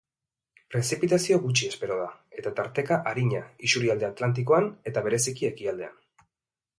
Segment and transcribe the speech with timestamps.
[0.75, 2.07] Prezipitazio gutxi espero da,
[2.41, 6.01] eta tarteka arina isurialde atlantikoan eta bereziki ekialdean.